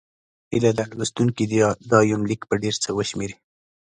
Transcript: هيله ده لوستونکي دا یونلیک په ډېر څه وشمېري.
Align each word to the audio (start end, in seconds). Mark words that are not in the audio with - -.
هيله 0.53 0.71
ده 0.77 0.85
لوستونکي 0.97 1.43
دا 1.91 1.99
یونلیک 2.11 2.41
په 2.49 2.55
ډېر 2.63 2.75
څه 2.83 2.89
وشمېري. 2.97 3.35